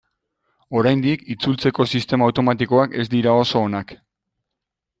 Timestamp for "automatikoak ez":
2.31-3.05